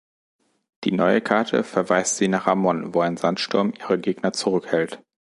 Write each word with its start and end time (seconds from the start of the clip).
Die 0.83 0.93
neue 0.93 1.21
Karte 1.21 1.63
verweist 1.63 2.17
sie 2.17 2.27
nach 2.27 2.47
Ramon, 2.47 2.95
wo 2.95 3.01
ein 3.01 3.17
Sandsturm 3.17 3.71
ihre 3.77 3.99
Gegner 3.99 4.33
zurückhält. 4.33 4.99